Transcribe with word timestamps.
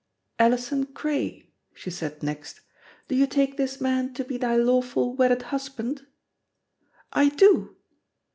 "Alison 0.39 0.87
Cray," 0.87 1.51
she 1.75 1.91
said 1.91 2.23
next, 2.23 2.61
"do 3.07 3.13
you 3.13 3.27
take 3.27 3.55
this 3.57 3.79
man 3.79 4.15
to 4.15 4.23
be 4.23 4.35
thy 4.35 4.55
lawful 4.55 5.13
wedded 5.15 5.43
husband?" 5.53 6.07
"I 7.13 7.29
do." 7.29 7.75